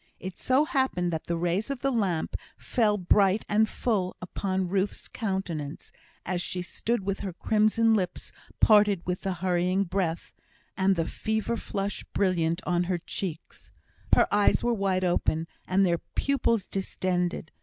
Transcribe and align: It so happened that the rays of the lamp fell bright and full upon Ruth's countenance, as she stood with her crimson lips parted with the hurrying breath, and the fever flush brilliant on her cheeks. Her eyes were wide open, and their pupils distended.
It 0.19 0.35
so 0.35 0.65
happened 0.65 1.13
that 1.13 1.25
the 1.27 1.37
rays 1.37 1.69
of 1.69 1.81
the 1.81 1.91
lamp 1.91 2.35
fell 2.57 2.97
bright 2.97 3.45
and 3.47 3.69
full 3.69 4.15
upon 4.19 4.67
Ruth's 4.67 5.07
countenance, 5.07 5.91
as 6.25 6.41
she 6.41 6.63
stood 6.63 7.05
with 7.05 7.19
her 7.19 7.33
crimson 7.33 7.93
lips 7.93 8.31
parted 8.59 9.05
with 9.05 9.21
the 9.21 9.33
hurrying 9.33 9.83
breath, 9.83 10.33
and 10.75 10.95
the 10.95 11.05
fever 11.05 11.55
flush 11.55 12.03
brilliant 12.13 12.61
on 12.65 12.85
her 12.85 12.97
cheeks. 12.97 13.69
Her 14.15 14.27
eyes 14.33 14.63
were 14.63 14.73
wide 14.73 15.03
open, 15.03 15.45
and 15.67 15.85
their 15.85 15.99
pupils 16.15 16.65
distended. 16.67 17.51